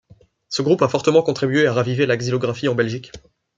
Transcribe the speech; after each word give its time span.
Ce 0.49 0.63
groupe 0.63 0.81
a 0.81 0.87
fortement 0.87 1.21
contribué 1.21 1.67
à 1.67 1.73
raviver 1.73 2.07
la 2.07 2.17
xylographie 2.17 2.67
en 2.67 2.73
Belgique. 2.73 3.11